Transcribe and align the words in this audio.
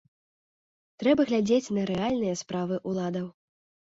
Трэба 1.03 1.25
глядзець 1.31 1.73
на 1.77 1.83
рэальныя 1.91 2.35
справы 2.41 2.75
ўладаў. 2.93 3.27